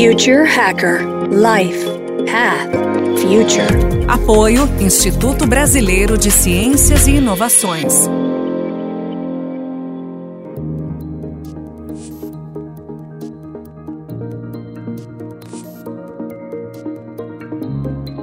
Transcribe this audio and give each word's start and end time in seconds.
Future 0.00 0.44
Hacker 0.44 1.00
Life 1.28 1.84
Path 2.30 2.70
Future. 3.18 4.06
Apoio 4.06 4.62
Instituto 4.80 5.44
Brasileiro 5.44 6.16
de 6.16 6.30
Ciências 6.30 7.08
e 7.08 7.16
Inovações. 7.16 8.06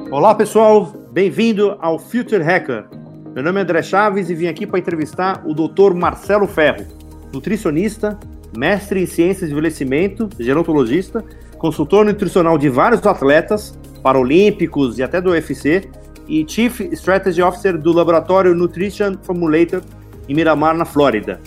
Olá 0.10 0.34
pessoal, 0.34 0.94
bem-vindo 1.12 1.76
ao 1.82 2.00
Future 2.00 2.42
Hacker. 2.42 2.86
Meu 3.34 3.44
nome 3.44 3.60
é 3.60 3.64
André 3.64 3.84
Chaves 3.84 4.30
e 4.30 4.34
vim 4.34 4.48
aqui 4.48 4.66
para 4.66 4.80
entrevistar 4.80 5.44
o 5.46 5.54
Dr. 5.54 5.94
Marcelo 5.94 6.48
Ferro, 6.48 6.86
nutricionista, 7.34 8.18
mestre 8.58 9.04
em 9.04 9.06
ciências 9.06 9.50
de 9.50 9.54
envelhecimento, 9.54 10.30
gerontologista, 10.40 11.22
consultor 11.66 12.06
nutricional 12.06 12.60
de 12.60 12.70
vários 12.70 13.04
atletas, 13.08 13.76
paralímpicos 14.04 15.00
e 15.00 15.04
até 15.04 15.20
do 15.20 15.32
UFC, 15.32 15.90
e 16.28 16.46
Chief 16.48 16.80
Strategy 16.92 17.42
Officer 17.42 17.76
do 17.76 17.92
laboratório 17.92 18.54
Nutrition 18.54 19.16
Formulator 19.24 19.82
em 20.30 20.36
Miramar, 20.36 20.78
na 20.78 20.86
Flórida. 20.86 21.42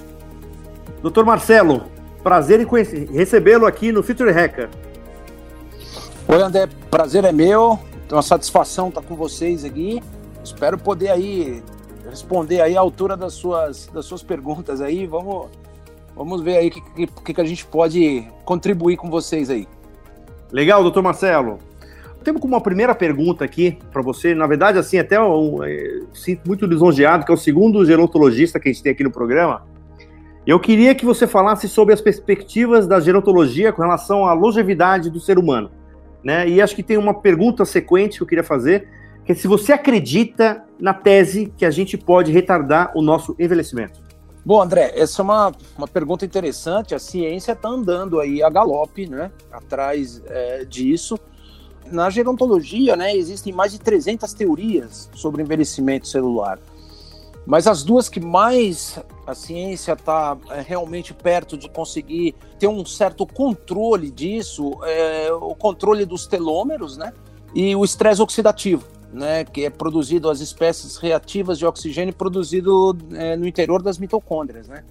Dr. 1.04 1.22
Marcelo, 1.22 1.84
prazer 2.20 2.60
em 2.60 2.66
recebê-lo 3.12 3.64
aqui 3.64 3.92
no 3.92 4.02
Future 4.02 4.32
Hacker. 4.32 4.68
Oi, 6.26 6.42
André, 6.42 6.68
prazer 6.90 7.24
é 7.24 7.30
meu. 7.30 7.78
É 8.10 8.12
uma 8.12 8.22
satisfação 8.22 8.88
estar 8.88 9.02
com 9.02 9.14
vocês 9.14 9.64
aqui. 9.64 10.02
Espero 10.42 10.76
poder 10.76 11.10
aí 11.10 11.62
responder 12.10 12.60
aí 12.60 12.76
à 12.76 12.80
altura 12.80 13.16
das 13.16 13.34
suas, 13.34 13.86
das 13.94 14.04
suas 14.04 14.24
perguntas 14.24 14.80
aí. 14.80 15.06
Vamos, 15.06 15.46
vamos 16.16 16.42
ver 16.42 16.56
aí 16.56 16.68
o 16.68 16.70
que, 16.72 17.06
que, 17.06 17.34
que 17.34 17.40
a 17.40 17.44
gente 17.44 17.64
pode 17.64 18.26
contribuir 18.44 18.96
com 18.96 19.08
vocês 19.08 19.48
aí. 19.48 19.68
Legal, 20.50 20.82
doutor 20.82 21.02
Marcelo. 21.02 21.58
Temos 22.24 22.42
uma 22.42 22.60
primeira 22.60 22.94
pergunta 22.94 23.44
aqui 23.44 23.78
para 23.92 24.02
você, 24.02 24.34
na 24.34 24.46
verdade, 24.46 24.78
assim, 24.78 24.98
até 24.98 25.16
eu, 25.16 25.62
eu, 25.64 26.08
sinto 26.14 26.46
muito 26.46 26.66
lisonjeado, 26.66 27.24
que 27.24 27.30
é 27.30 27.34
o 27.34 27.38
segundo 27.38 27.84
gerontologista 27.84 28.58
que 28.58 28.68
a 28.68 28.72
gente 28.72 28.82
tem 28.82 28.92
aqui 28.92 29.04
no 29.04 29.10
programa. 29.10 29.62
Eu 30.46 30.58
queria 30.58 30.94
que 30.94 31.04
você 31.04 31.26
falasse 31.26 31.68
sobre 31.68 31.92
as 31.92 32.00
perspectivas 32.00 32.86
da 32.86 32.98
gerontologia 32.98 33.72
com 33.72 33.82
relação 33.82 34.24
à 34.24 34.32
longevidade 34.32 35.10
do 35.10 35.20
ser 35.20 35.38
humano. 35.38 35.70
Né? 36.24 36.48
E 36.48 36.60
acho 36.60 36.74
que 36.74 36.82
tem 36.82 36.96
uma 36.96 37.14
pergunta 37.14 37.64
sequente 37.64 38.16
que 38.16 38.22
eu 38.22 38.26
queria 38.26 38.44
fazer, 38.44 38.88
que 39.24 39.32
é 39.32 39.34
se 39.34 39.46
você 39.46 39.72
acredita 39.72 40.64
na 40.80 40.94
tese 40.94 41.52
que 41.56 41.66
a 41.66 41.70
gente 41.70 41.98
pode 41.98 42.32
retardar 42.32 42.92
o 42.94 43.02
nosso 43.02 43.36
envelhecimento. 43.38 44.07
Bom, 44.48 44.62
André, 44.62 44.94
essa 44.96 45.20
é 45.20 45.22
uma, 45.24 45.52
uma 45.76 45.86
pergunta 45.86 46.24
interessante. 46.24 46.94
A 46.94 46.98
ciência 46.98 47.52
está 47.52 47.68
andando 47.68 48.18
aí 48.18 48.42
a 48.42 48.48
galope, 48.48 49.06
né, 49.06 49.30
atrás 49.52 50.22
é, 50.24 50.64
disso. 50.64 51.18
Na 51.92 52.08
gerontologia, 52.08 52.96
né, 52.96 53.14
existem 53.14 53.52
mais 53.52 53.72
de 53.72 53.78
300 53.78 54.32
teorias 54.32 55.10
sobre 55.12 55.42
envelhecimento 55.42 56.08
celular. 56.08 56.58
Mas 57.44 57.66
as 57.66 57.84
duas 57.84 58.08
que 58.08 58.20
mais 58.20 58.98
a 59.26 59.34
ciência 59.34 59.92
está 59.92 60.38
é, 60.48 60.62
realmente 60.62 61.12
perto 61.12 61.54
de 61.54 61.68
conseguir 61.68 62.34
ter 62.58 62.68
um 62.68 62.86
certo 62.86 63.26
controle 63.26 64.10
disso 64.10 64.78
é 64.82 65.30
o 65.30 65.54
controle 65.54 66.06
dos 66.06 66.26
telômeros, 66.26 66.96
né? 66.96 67.12
E 67.54 67.76
o 67.76 67.84
estresse 67.84 68.22
oxidativo, 68.22 68.86
né? 69.12 69.44
Que 69.44 69.64
é 69.64 69.70
produzido 69.70 70.28
as 70.28 70.40
espécies 70.40 70.96
reativas 70.96 71.58
de 71.58 71.66
oxigênio 71.66 72.14
produzido 72.14 72.96
é, 73.12 73.36
no 73.36 73.46
interior 73.46 73.82
das 73.82 73.98
mitocôndrias, 73.98 74.68
né? 74.68 74.84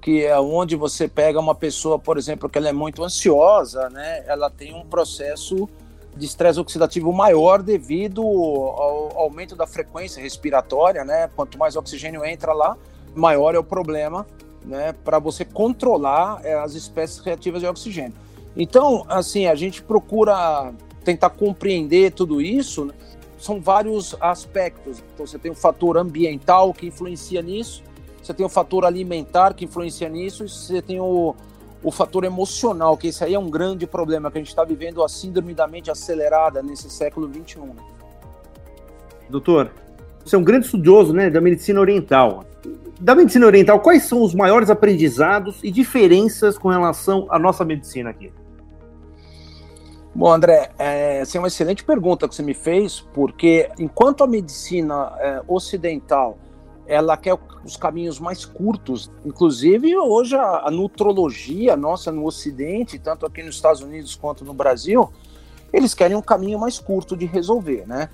Que 0.00 0.24
é 0.24 0.38
onde 0.38 0.76
você 0.76 1.06
pega 1.06 1.38
uma 1.38 1.54
pessoa, 1.54 1.98
por 1.98 2.16
exemplo, 2.16 2.48
que 2.48 2.58
ela 2.58 2.68
é 2.68 2.72
muito 2.72 3.02
ansiosa, 3.04 3.88
né? 3.90 4.24
Ela 4.26 4.50
tem 4.50 4.74
um 4.74 4.84
processo 4.84 5.68
de 6.16 6.26
estresse 6.26 6.58
oxidativo 6.58 7.12
maior 7.12 7.62
devido 7.62 8.22
ao 8.22 9.12
aumento 9.16 9.54
da 9.54 9.66
frequência 9.66 10.22
respiratória, 10.22 11.04
né? 11.04 11.28
Quanto 11.36 11.58
mais 11.58 11.76
oxigênio 11.76 12.24
entra 12.24 12.52
lá, 12.52 12.76
maior 13.14 13.54
é 13.54 13.58
o 13.58 13.64
problema, 13.64 14.26
né? 14.64 14.92
Para 15.04 15.18
você 15.18 15.44
controlar 15.44 16.40
é, 16.44 16.54
as 16.54 16.74
espécies 16.74 17.18
reativas 17.20 17.60
de 17.60 17.66
oxigênio. 17.66 18.14
Então, 18.56 19.04
assim, 19.08 19.46
a 19.46 19.54
gente 19.54 19.82
procura 19.82 20.72
tentar 21.04 21.30
compreender 21.30 22.12
tudo 22.12 22.40
isso. 22.40 22.86
Né? 22.86 22.94
São 23.40 23.60
vários 23.60 24.14
aspectos. 24.20 25.02
Então, 25.14 25.26
você 25.26 25.38
tem 25.38 25.50
o 25.50 25.54
fator 25.54 25.96
ambiental 25.96 26.74
que 26.74 26.86
influencia 26.86 27.40
nisso, 27.40 27.82
você 28.22 28.34
tem 28.34 28.44
o 28.44 28.50
fator 28.50 28.84
alimentar 28.84 29.54
que 29.54 29.64
influencia 29.64 30.08
nisso, 30.08 30.44
e 30.44 30.48
você 30.48 30.82
tem 30.82 31.00
o, 31.00 31.34
o 31.82 31.90
fator 31.90 32.24
emocional, 32.24 32.96
que 32.98 33.08
esse 33.08 33.24
aí 33.24 33.32
é 33.32 33.38
um 33.38 33.48
grande 33.48 33.86
problema, 33.86 34.30
que 34.30 34.36
a 34.36 34.40
gente 34.42 34.50
está 34.50 34.62
vivendo 34.62 35.02
a 35.02 35.08
síndrome 35.08 35.54
da 35.54 35.66
mente 35.66 35.90
acelerada 35.90 36.62
nesse 36.62 36.90
século 36.90 37.28
XXI. 37.32 37.60
Né? 37.60 37.82
Doutor, 39.30 39.70
você 40.22 40.36
é 40.36 40.38
um 40.38 40.44
grande 40.44 40.66
estudioso 40.66 41.14
né, 41.14 41.30
da 41.30 41.40
medicina 41.40 41.80
oriental. 41.80 42.44
Da 43.00 43.14
medicina 43.14 43.46
oriental, 43.46 43.80
quais 43.80 44.02
são 44.02 44.22
os 44.22 44.34
maiores 44.34 44.68
aprendizados 44.68 45.58
e 45.62 45.70
diferenças 45.70 46.58
com 46.58 46.68
relação 46.68 47.26
à 47.30 47.38
nossa 47.38 47.64
medicina 47.64 48.10
aqui? 48.10 48.30
Bom, 50.14 50.32
André, 50.32 50.72
é, 50.78 51.22
é 51.22 51.38
uma 51.38 51.48
excelente 51.48 51.84
pergunta 51.84 52.28
que 52.28 52.34
você 52.34 52.42
me 52.42 52.54
fez, 52.54 53.00
porque 53.14 53.70
enquanto 53.78 54.24
a 54.24 54.26
medicina 54.26 55.12
é, 55.18 55.42
ocidental 55.46 56.36
ela 56.90 57.16
quer 57.16 57.38
os 57.64 57.76
caminhos 57.76 58.18
mais 58.18 58.44
curtos. 58.44 59.12
Inclusive, 59.24 59.96
hoje 59.96 60.34
a, 60.34 60.66
a 60.66 60.70
nutrologia 60.72 61.76
nossa 61.76 62.10
no 62.10 62.26
Ocidente, 62.26 62.98
tanto 62.98 63.24
aqui 63.24 63.44
nos 63.44 63.54
Estados 63.54 63.80
Unidos 63.80 64.16
quanto 64.16 64.44
no 64.44 64.52
Brasil, 64.52 65.08
eles 65.72 65.94
querem 65.94 66.16
um 66.16 66.22
caminho 66.22 66.58
mais 66.58 66.80
curto 66.80 67.16
de 67.16 67.26
resolver, 67.26 67.86
né? 67.86 68.08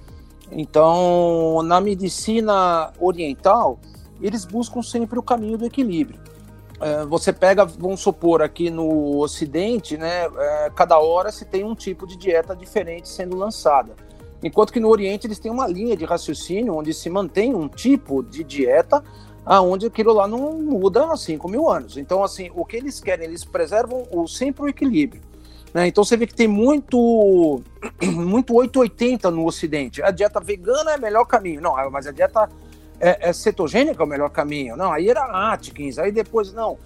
Então, 0.53 1.63
na 1.65 1.81
medicina 1.81 2.93
oriental, 3.01 3.81
eles 4.21 4.45
buscam 4.45 4.83
sempre 4.83 5.19
o 5.19 5.23
caminho 5.23 5.57
do 5.57 5.65
equilíbrio. 5.65 6.21
É, 6.81 7.05
você 7.07 7.33
pega, 7.33 7.65
vamos 7.65 8.01
supor, 8.01 8.43
aqui 8.43 8.71
no 8.71 9.19
Ocidente, 9.19 9.97
né? 9.97 10.27
É, 10.27 10.71
cada 10.75 10.99
hora 10.99 11.33
se 11.33 11.45
tem 11.45 11.65
um 11.65 11.75
tipo 11.75 12.07
de 12.07 12.17
dieta 12.17 12.55
diferente 12.55 13.09
sendo 13.09 13.37
lançada. 13.37 13.95
Enquanto 14.43 14.73
que 14.73 14.81
no 14.81 14.89
Oriente 14.89 15.27
eles 15.27 15.39
têm 15.39 15.51
uma 15.51 15.67
linha 15.67 15.97
de 15.97 16.05
raciocínio 16.05 16.75
onde 16.75 16.93
se 16.93 17.09
mantém 17.09 17.55
um 17.55 17.69
tipo 17.69 18.23
de 18.23 18.45
dieta 18.45 19.03
aonde 19.45 19.87
aquilo 19.87 20.13
lá 20.13 20.27
não 20.27 20.53
muda 20.55 21.13
há 21.13 21.17
5 21.17 21.49
mil 21.49 21.69
anos. 21.69 21.97
Então, 21.97 22.23
assim, 22.23 22.51
o 22.55 22.65
que 22.65 22.77
eles 22.77 23.01
querem, 23.01 23.27
eles 23.27 23.45
preservam 23.45 24.03
o, 24.11 24.27
sempre 24.27 24.65
o 24.65 24.69
equilíbrio. 24.69 25.23
Né? 25.73 25.87
Então 25.87 26.03
você 26.03 26.17
vê 26.17 26.27
que 26.27 26.35
tem 26.35 26.49
muito, 26.49 27.61
muito 28.03 28.55
880 28.55 29.31
no 29.31 29.47
Ocidente. 29.47 30.03
A 30.03 30.11
dieta 30.11 30.41
vegana 30.41 30.93
é 30.93 30.97
o 30.97 31.01
melhor 31.01 31.25
caminho. 31.27 31.61
Não, 31.61 31.75
mas 31.91 32.07
a 32.07 32.13
dieta 32.13 32.49
é, 33.01 33.29
é 33.29 33.33
cetogênica 33.33 34.03
é 34.03 34.07
o 34.07 34.09
melhor 34.09 34.31
caminho. 34.31 34.77
Não, 34.77 34.93
aí 34.93 35.09
era 35.09 35.53
Atkins, 35.53 35.99
aí 35.99 36.13
depois, 36.13 36.53
não 36.53 36.79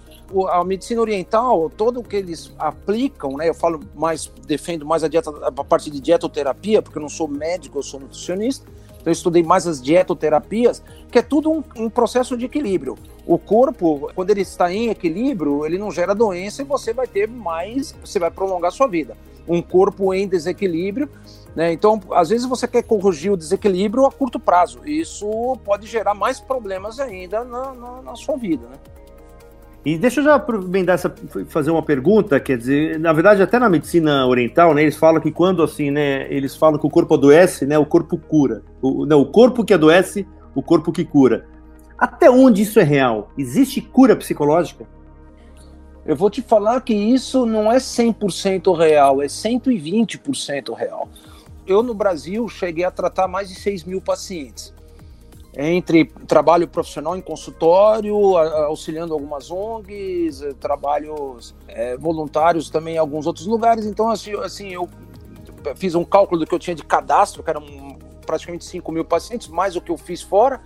a 0.49 0.63
medicina 0.63 1.01
oriental, 1.01 1.69
todo 1.69 1.99
o 1.99 2.03
que 2.03 2.15
eles 2.15 2.53
aplicam, 2.57 3.35
né? 3.35 3.49
Eu 3.49 3.53
falo 3.53 3.81
mais, 3.95 4.31
defendo 4.47 4.85
mais 4.85 5.03
a 5.03 5.07
dieta, 5.07 5.29
a 5.41 5.63
parte 5.63 5.89
de 5.89 5.99
dietoterapia, 5.99 6.81
porque 6.81 6.97
eu 6.97 7.01
não 7.01 7.09
sou 7.09 7.27
médico, 7.27 7.79
eu 7.79 7.83
sou 7.83 7.99
nutricionista. 7.99 8.65
Então 8.89 9.07
eu 9.07 9.13
estudei 9.13 9.43
mais 9.43 9.67
as 9.67 9.81
dietoterapias, 9.81 10.83
que 11.11 11.17
é 11.17 11.21
tudo 11.21 11.51
um, 11.51 11.63
um, 11.75 11.89
processo 11.89 12.37
de 12.37 12.45
equilíbrio. 12.45 12.97
O 13.25 13.37
corpo, 13.37 14.11
quando 14.13 14.29
ele 14.29 14.41
está 14.41 14.71
em 14.71 14.89
equilíbrio, 14.89 15.65
ele 15.65 15.77
não 15.77 15.91
gera 15.91 16.13
doença 16.13 16.61
e 16.61 16.65
você 16.65 16.93
vai 16.93 17.07
ter 17.07 17.27
mais, 17.27 17.95
você 18.03 18.19
vai 18.19 18.29
prolongar 18.29 18.69
a 18.69 18.71
sua 18.71 18.87
vida. 18.87 19.17
Um 19.47 19.61
corpo 19.61 20.13
em 20.13 20.27
desequilíbrio, 20.27 21.09
né? 21.55 21.71
Então, 21.71 21.99
às 22.11 22.29
vezes 22.29 22.47
você 22.47 22.67
quer 22.67 22.83
corrigir 22.83 23.31
o 23.31 23.37
desequilíbrio 23.37 24.05
a 24.05 24.11
curto 24.11 24.39
prazo. 24.39 24.79
Isso 24.85 25.27
pode 25.63 25.87
gerar 25.87 26.13
mais 26.13 26.39
problemas 26.39 26.99
ainda 26.99 27.43
na, 27.43 27.73
na, 27.73 28.01
na 28.01 28.15
sua 28.15 28.37
vida, 28.37 28.67
né? 28.67 28.77
E 29.83 29.97
deixa 29.97 30.19
eu 30.19 30.25
já 30.25 30.35
aproveitar 30.35 30.93
essa, 30.93 31.13
fazer 31.47 31.71
uma 31.71 31.81
pergunta, 31.81 32.39
quer 32.39 32.55
dizer, 32.55 32.99
na 32.99 33.11
verdade, 33.11 33.41
até 33.41 33.57
na 33.57 33.67
medicina 33.67 34.27
oriental, 34.27 34.75
né, 34.75 34.83
eles 34.83 34.95
falam 34.95 35.19
que 35.19 35.31
quando 35.31 35.63
assim, 35.63 35.89
né, 35.89 36.31
eles 36.31 36.55
falam 36.55 36.79
que 36.79 36.85
o 36.85 36.89
corpo 36.89 37.15
adoece, 37.15 37.65
né, 37.65 37.79
o 37.79 37.85
corpo 37.85 38.15
cura. 38.15 38.61
O, 38.79 39.07
não, 39.07 39.21
o 39.21 39.25
corpo 39.25 39.65
que 39.65 39.73
adoece, 39.73 40.27
o 40.53 40.61
corpo 40.61 40.91
que 40.91 41.03
cura. 41.03 41.47
Até 41.97 42.29
onde 42.29 42.61
isso 42.61 42.79
é 42.79 42.83
real? 42.83 43.31
Existe 43.35 43.81
cura 43.81 44.15
psicológica? 44.15 44.85
Eu 46.05 46.15
vou 46.15 46.29
te 46.29 46.43
falar 46.43 46.81
que 46.81 46.93
isso 46.93 47.45
não 47.45 47.71
é 47.71 47.77
100% 47.77 48.77
real, 48.77 49.21
é 49.21 49.25
120% 49.25 50.75
real. 50.75 51.09
Eu, 51.65 51.83
no 51.83 51.93
Brasil, 51.93 52.47
cheguei 52.49 52.83
a 52.83 52.91
tratar 52.91 53.27
mais 53.27 53.49
de 53.49 53.55
6 53.55 53.83
mil 53.83 54.01
pacientes 54.01 54.73
entre 55.55 56.05
trabalho 56.27 56.67
profissional 56.67 57.15
em 57.15 57.21
consultório, 57.21 58.37
auxiliando 58.37 59.13
algumas 59.13 59.51
ONGs, 59.51 60.41
eh, 60.41 60.53
trabalhos 60.53 61.53
é, 61.67 61.97
voluntários 61.97 62.69
também 62.69 62.95
em 62.95 62.97
alguns 62.97 63.27
outros 63.27 63.45
lugares. 63.47 63.85
Então, 63.85 64.09
assim, 64.09 64.33
assim, 64.35 64.69
eu 64.73 64.87
fiz 65.75 65.93
um 65.93 66.05
cálculo 66.05 66.39
do 66.39 66.47
que 66.47 66.55
eu 66.55 66.59
tinha 66.59 66.75
de 66.75 66.83
cadastro, 66.83 67.43
que 67.43 67.49
eram 67.49 67.63
praticamente 68.25 68.63
5 68.63 68.91
mil 68.91 69.03
pacientes, 69.03 69.49
mais 69.49 69.75
o 69.75 69.81
que 69.81 69.91
eu 69.91 69.97
fiz 69.97 70.21
fora. 70.21 70.61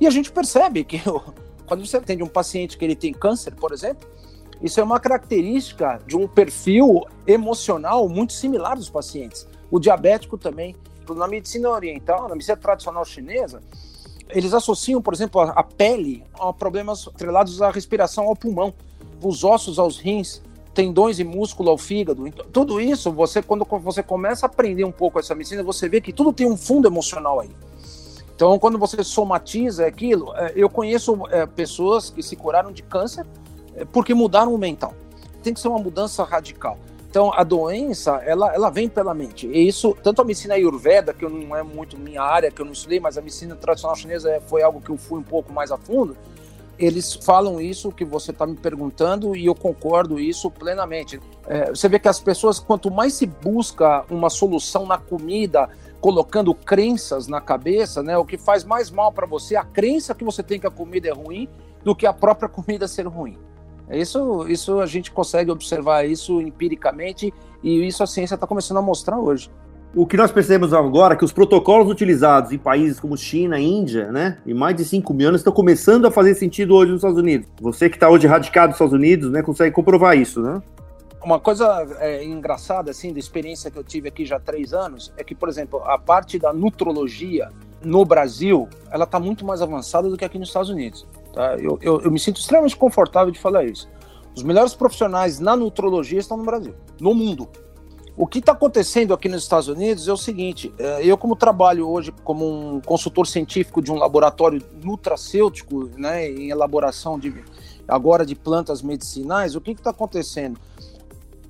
E 0.00 0.06
a 0.06 0.10
gente 0.10 0.32
percebe 0.32 0.84
que 0.84 1.02
quando 1.66 1.84
você 1.84 1.98
atende 1.98 2.22
um 2.22 2.28
paciente 2.28 2.78
que 2.78 2.84
ele 2.84 2.96
tem 2.96 3.12
câncer, 3.12 3.54
por 3.54 3.72
exemplo, 3.72 4.08
Isso 4.62 4.80
é 4.80 4.82
uma 4.84 4.98
característica 5.00 6.00
de 6.06 6.16
um 6.16 6.26
perfil 6.26 7.02
emocional 7.26 8.08
muito 8.08 8.32
similar 8.32 8.76
dos 8.76 8.88
pacientes. 8.88 9.46
O 9.74 9.80
diabético 9.80 10.38
também. 10.38 10.76
Na 11.16 11.26
medicina 11.26 11.68
oriental, 11.68 12.28
na 12.28 12.36
medicina 12.36 12.56
tradicional 12.56 13.04
chinesa, 13.04 13.60
eles 14.30 14.54
associam, 14.54 15.02
por 15.02 15.12
exemplo, 15.12 15.40
a 15.40 15.64
pele 15.64 16.22
a 16.38 16.52
problemas 16.52 17.08
atrelados 17.08 17.60
à 17.60 17.72
respiração 17.72 18.26
ao 18.28 18.36
pulmão, 18.36 18.72
os 19.20 19.42
ossos 19.42 19.76
aos 19.76 19.98
rins, 19.98 20.40
tendões 20.72 21.18
e 21.18 21.24
músculo 21.24 21.70
ao 21.70 21.76
fígado. 21.76 22.24
Então, 22.24 22.46
tudo 22.52 22.80
isso, 22.80 23.10
você 23.10 23.42
quando 23.42 23.64
você 23.64 24.00
começa 24.00 24.46
a 24.46 24.48
aprender 24.48 24.84
um 24.84 24.92
pouco 24.92 25.18
essa 25.18 25.34
medicina, 25.34 25.64
você 25.64 25.88
vê 25.88 26.00
que 26.00 26.12
tudo 26.12 26.32
tem 26.32 26.46
um 26.46 26.56
fundo 26.56 26.86
emocional 26.86 27.40
aí. 27.40 27.50
Então, 28.32 28.56
quando 28.60 28.78
você 28.78 29.02
somatiza 29.02 29.84
aquilo, 29.88 30.32
é, 30.36 30.52
eu 30.54 30.70
conheço 30.70 31.26
é, 31.32 31.46
pessoas 31.46 32.10
que 32.10 32.22
se 32.22 32.36
curaram 32.36 32.70
de 32.70 32.84
câncer 32.84 33.26
é, 33.74 33.84
porque 33.84 34.14
mudaram 34.14 34.54
o 34.54 34.58
mental. 34.58 34.94
Tem 35.42 35.52
que 35.52 35.58
ser 35.58 35.66
uma 35.66 35.80
mudança 35.80 36.22
radical. 36.22 36.78
Então, 37.14 37.32
a 37.32 37.44
doença, 37.44 38.20
ela, 38.26 38.52
ela 38.52 38.70
vem 38.70 38.88
pela 38.88 39.14
mente. 39.14 39.46
E 39.46 39.68
isso, 39.68 39.96
tanto 40.02 40.20
a 40.20 40.24
medicina 40.24 40.54
ayurveda, 40.54 41.14
que 41.14 41.24
não 41.24 41.54
é 41.54 41.62
muito 41.62 41.96
minha 41.96 42.20
área, 42.20 42.50
que 42.50 42.60
eu 42.60 42.66
não 42.66 42.72
estudei, 42.72 42.98
mas 42.98 43.16
a 43.16 43.22
medicina 43.22 43.54
tradicional 43.54 43.94
chinesa 43.94 44.42
foi 44.48 44.64
algo 44.64 44.80
que 44.80 44.90
eu 44.90 44.96
fui 44.96 45.20
um 45.20 45.22
pouco 45.22 45.52
mais 45.52 45.70
a 45.70 45.76
fundo, 45.76 46.16
eles 46.76 47.14
falam 47.14 47.60
isso 47.60 47.92
que 47.92 48.04
você 48.04 48.32
está 48.32 48.44
me 48.44 48.56
perguntando 48.56 49.36
e 49.36 49.46
eu 49.46 49.54
concordo 49.54 50.18
isso 50.18 50.50
plenamente. 50.50 51.20
É, 51.46 51.66
você 51.66 51.88
vê 51.88 52.00
que 52.00 52.08
as 52.08 52.18
pessoas, 52.18 52.58
quanto 52.58 52.90
mais 52.90 53.14
se 53.14 53.26
busca 53.26 54.04
uma 54.10 54.28
solução 54.28 54.84
na 54.84 54.98
comida, 54.98 55.68
colocando 56.00 56.52
crenças 56.52 57.28
na 57.28 57.40
cabeça, 57.40 58.02
né, 58.02 58.18
o 58.18 58.24
que 58.24 58.36
faz 58.36 58.64
mais 58.64 58.90
mal 58.90 59.12
para 59.12 59.24
você, 59.24 59.54
a 59.54 59.62
crença 59.62 60.16
que 60.16 60.24
você 60.24 60.42
tem 60.42 60.58
que 60.58 60.66
a 60.66 60.70
comida 60.70 61.10
é 61.10 61.12
ruim, 61.12 61.48
do 61.84 61.94
que 61.94 62.08
a 62.08 62.12
própria 62.12 62.48
comida 62.50 62.88
ser 62.88 63.06
ruim. 63.06 63.38
Isso, 63.90 64.46
isso 64.48 64.80
a 64.80 64.86
gente 64.86 65.10
consegue 65.10 65.50
observar 65.50 66.04
isso 66.04 66.40
empiricamente 66.40 67.32
e 67.62 67.86
isso 67.86 68.02
a 68.02 68.06
ciência 68.06 68.34
está 68.34 68.46
começando 68.46 68.78
a 68.78 68.82
mostrar 68.82 69.18
hoje. 69.18 69.50
O 69.96 70.06
que 70.06 70.16
nós 70.16 70.32
percebemos 70.32 70.74
agora 70.74 71.14
é 71.14 71.16
que 71.16 71.24
os 71.24 71.32
protocolos 71.32 71.88
utilizados 71.88 72.50
em 72.50 72.58
países 72.58 72.98
como 72.98 73.16
China, 73.16 73.60
Índia, 73.60 74.10
né, 74.10 74.38
e 74.44 74.52
mais 74.52 74.74
de 74.74 74.84
5 74.84 75.14
mil 75.14 75.28
anos, 75.28 75.40
estão 75.40 75.52
começando 75.52 76.04
a 76.06 76.10
fazer 76.10 76.34
sentido 76.34 76.74
hoje 76.74 76.90
nos 76.90 76.98
Estados 76.98 77.18
Unidos. 77.18 77.48
Você 77.60 77.88
que 77.88 77.96
está 77.96 78.10
hoje 78.10 78.26
radicado 78.26 78.68
nos 78.68 78.74
Estados 78.74 78.92
Unidos, 78.92 79.30
né, 79.30 79.40
consegue 79.40 79.72
comprovar 79.72 80.18
isso, 80.18 80.42
né? 80.42 80.60
Uma 81.22 81.38
coisa 81.38 81.86
é, 82.00 82.24
engraçada, 82.24 82.90
assim, 82.90 83.12
da 83.12 83.20
experiência 83.20 83.70
que 83.70 83.78
eu 83.78 83.84
tive 83.84 84.08
aqui 84.08 84.26
já 84.26 84.36
há 84.36 84.40
três 84.40 84.74
anos, 84.74 85.12
é 85.16 85.22
que, 85.22 85.34
por 85.34 85.48
exemplo, 85.48 85.80
a 85.84 85.96
parte 85.96 86.40
da 86.40 86.52
nutrologia 86.52 87.48
no 87.82 88.04
Brasil, 88.04 88.68
ela 88.90 89.04
está 89.04 89.20
muito 89.20 89.44
mais 89.44 89.62
avançada 89.62 90.10
do 90.10 90.16
que 90.16 90.24
aqui 90.24 90.38
nos 90.38 90.48
Estados 90.48 90.70
Unidos. 90.70 91.06
Tá? 91.34 91.56
Eu, 91.56 91.78
eu, 91.82 92.00
eu 92.00 92.10
me 92.10 92.18
sinto 92.18 92.40
extremamente 92.40 92.76
confortável 92.76 93.32
de 93.32 93.38
falar 93.38 93.64
isso. 93.64 93.88
Os 94.36 94.42
melhores 94.42 94.74
profissionais 94.74 95.38
na 95.40 95.56
nutrologia 95.56 96.18
estão 96.18 96.36
no 96.36 96.44
Brasil, 96.44 96.74
no 97.00 97.12
mundo. 97.12 97.48
O 98.16 98.28
que 98.28 98.38
está 98.38 98.52
acontecendo 98.52 99.12
aqui 99.12 99.28
nos 99.28 99.42
Estados 99.42 99.66
Unidos 99.66 100.06
é 100.06 100.12
o 100.12 100.16
seguinte: 100.16 100.72
é, 100.78 101.04
eu, 101.04 101.18
como 101.18 101.34
trabalho 101.34 101.88
hoje 101.88 102.12
como 102.22 102.76
um 102.76 102.80
consultor 102.80 103.26
científico 103.26 103.82
de 103.82 103.90
um 103.90 103.96
laboratório 103.96 104.62
nutracêutico, 104.82 105.90
né, 105.96 106.30
em 106.30 106.50
elaboração 106.50 107.18
de 107.18 107.34
agora 107.88 108.24
de 108.24 108.36
plantas 108.36 108.82
medicinais, 108.82 109.56
o 109.56 109.60
que 109.60 109.72
está 109.72 109.90
acontecendo? 109.90 110.60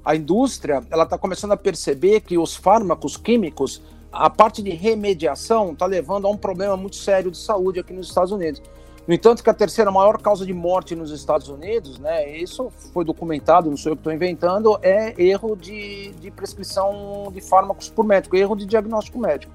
A 0.03 0.17
indústria 0.17 0.83
ela 0.91 1.05
está 1.05 1.19
começando 1.19 1.53
a 1.53 1.57
perceber 1.57 2.21
que 2.21 2.39
os 2.39 2.57
fármacos 2.57 3.17
químicos, 3.19 3.83
a 4.11 4.31
parte 4.31 4.63
de 4.63 4.71
remediação, 4.71 5.73
está 5.73 5.85
levando 5.85 6.27
a 6.27 6.31
um 6.31 6.37
problema 6.37 6.77
muito 6.77 6.97
sério 6.97 7.31
de 7.31 7.39
saúde 7.39 7.81
aqui 7.81 7.93
nos 7.93 8.09
Estados 8.09 8.33
Unidos. 8.33 8.63
No 9.07 9.13
entanto, 9.13 9.43
que 9.43 9.51
a 9.51 9.55
terceira 9.55 9.91
maior 9.91 10.21
causa 10.21 10.47
de 10.47 10.53
morte 10.55 10.95
nos 10.95 11.11
Estados 11.11 11.49
Unidos, 11.49 11.99
né, 11.99 12.37
isso 12.39 12.73
foi 12.93 13.05
documentado, 13.05 13.69
não 13.69 13.77
sou 13.77 13.93
eu 13.93 13.97
que 13.97 14.01
estou 14.01 14.13
inventando, 14.13 14.79
é 14.81 15.15
erro 15.23 15.55
de, 15.55 16.11
de 16.13 16.31
prescrição 16.31 17.31
de 17.31 17.43
fármacos 17.43 17.91
por 17.91 18.05
médico, 18.05 18.35
erro 18.35 18.57
de 18.57 18.65
diagnóstico 18.65 19.19
médico. 19.19 19.53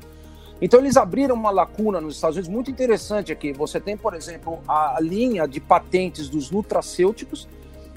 Então 0.62 0.80
eles 0.80 0.98
abriram 0.98 1.36
uma 1.36 1.50
lacuna 1.50 2.00
nos 2.00 2.16
Estados 2.16 2.36
Unidos 2.36 2.54
muito 2.54 2.70
interessante 2.70 3.32
aqui. 3.32 3.52
Você 3.54 3.80
tem, 3.80 3.96
por 3.98 4.14
exemplo, 4.14 4.60
a 4.68 4.98
linha 5.02 5.48
de 5.48 5.60
patentes 5.60 6.30
dos 6.30 6.52
nutracêuticos, 6.52 7.48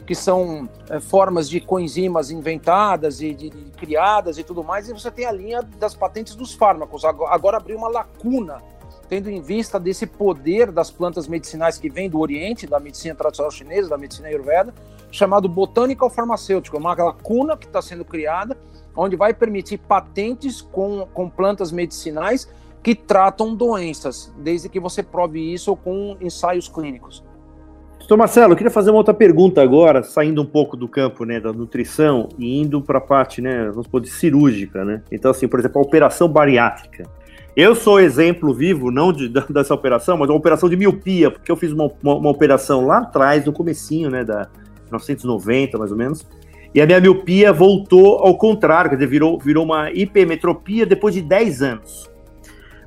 que 0.07 0.15
são 0.15 0.69
é, 0.89 1.01
formas 1.01 1.51
de 1.51 1.61
coenzimas 1.61 2.31
inventadas 2.31 3.21
e 3.21 3.35
de, 3.35 3.51
de, 3.51 3.71
criadas 3.73 4.39
e 4.39 4.45
tudo 4.45 4.65
mais, 4.65 4.89
e 4.89 4.93
você 4.93 5.11
tem 5.11 5.27
a 5.27 5.33
linha 5.33 5.63
das 5.63 5.95
patentes 5.95 6.35
dos 6.35 6.55
fármacos. 6.55 7.05
Agora, 7.05 7.35
agora 7.35 7.57
abriu 7.59 7.77
uma 7.77 7.89
lacuna 7.89 8.63
tendo 9.09 9.31
em 9.31 9.41
vista 9.41 9.79
desse 9.79 10.07
poder 10.07 10.71
das 10.71 10.91
plantas 10.91 11.29
medicinais 11.29 11.79
que 11.79 11.89
vem 11.89 12.09
do 12.09 12.19
Oriente, 12.19 12.67
da 12.67 12.81
medicina 12.81 13.15
tradicional 13.15 13.51
chinesa, 13.51 13.89
da 13.89 13.99
medicina 13.99 14.29
ayurveda, 14.29 14.75
chamado 15.11 15.49
botânico 15.49 16.09
farmacêutico, 16.09 16.77
uma 16.79 16.95
lacuna 16.95 17.57
que 17.57 17.67
está 17.67 17.83
sendo 17.83 18.05
criada, 18.05 18.57
onde 18.97 19.17
vai 19.17 19.35
permitir 19.35 19.79
patentes 19.79 20.61
com, 20.61 21.07
com 21.13 21.29
plantas 21.29 21.71
medicinais 21.71 22.49
que 22.83 22.95
tratam 22.95 23.55
doenças, 23.55 24.33
desde 24.39 24.69
que 24.69 24.81
você 24.81 25.03
prove 25.03 25.53
isso 25.53 25.77
com 25.77 26.17
ensaios 26.21 26.69
clínicos. 26.69 27.23
Doutor 27.99 28.17
Marcelo, 28.17 28.53
eu 28.53 28.57
queria 28.57 28.71
fazer 28.71 28.91
uma 28.91 28.99
outra 28.99 29.15
pergunta 29.15 29.63
agora, 29.63 30.03
saindo 30.03 30.43
um 30.43 30.47
pouco 30.47 30.77
do 30.77 30.89
campo 30.89 31.25
né, 31.25 31.39
da 31.39 31.53
nutrição 31.53 32.29
e 32.37 32.61
indo 32.61 32.83
para 32.83 32.99
a 32.99 33.01
parte, 33.01 33.41
né, 33.41 33.69
vamos 33.69 33.85
supor, 33.85 34.01
de 34.01 34.11
cirúrgica, 34.11 34.85
né? 34.85 35.03
Então, 35.11 35.31
assim, 35.31 35.47
por 35.47 35.61
exemplo, 35.61 35.79
a 35.81 35.85
operação 35.85 36.29
bariátrica. 36.29 37.09
Eu 37.55 37.75
sou 37.75 38.01
exemplo 38.01 38.55
vivo, 38.55 38.91
não 38.91 39.13
de, 39.13 39.29
dessa 39.29 39.75
operação, 39.75 40.17
mas 40.17 40.31
uma 40.31 40.39
operação 40.39 40.71
de 40.71 40.77
miopia, 40.77 41.31
porque 41.31 41.53
eu 41.53 41.57
fiz 41.57 41.71
uma, 41.71 41.91
uma, 42.03 42.15
uma, 42.15 42.31
operação 42.31 42.87
lá 42.87 42.99
atrás, 42.99 43.45
no 43.45 43.53
comecinho, 43.53 44.11
né, 44.11 44.25
da 44.25 44.49
1990, 44.85 45.77
mais 45.77 45.91
ou 45.91 45.97
menos, 45.97 46.27
e 46.75 46.81
a 46.81 46.87
minha 46.87 46.99
miopia 46.99 47.53
voltou 47.53 48.21
ao 48.21 48.39
contrário, 48.39 48.89
quer 48.89 48.97
dizer, 48.97 49.09
virou, 49.09 49.39
virou 49.39 49.65
uma 49.65 49.93
hipermetropia 49.93 50.87
depois 50.87 51.15
de 51.15 51.21
10 51.21 51.63
anos. 51.63 52.11